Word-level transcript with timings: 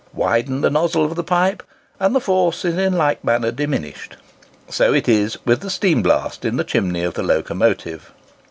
Widen 0.15 0.61
the 0.61 0.71
nozzle 0.71 1.05
of 1.05 1.13
the 1.15 1.23
pipe, 1.23 1.61
and 1.99 2.15
the 2.15 2.19
force 2.19 2.65
is 2.65 2.75
in 2.75 2.93
like 2.93 3.23
manner 3.23 3.51
diminished. 3.51 4.17
So 4.67 4.93
is 4.95 5.35
it 5.35 5.41
with 5.45 5.59
the 5.59 5.69
steam 5.69 6.01
blast 6.01 6.43
in 6.43 6.57
the 6.57 6.63
chimney 6.63 7.03
of 7.03 7.13
the 7.13 7.21
locomotive. 7.21 8.11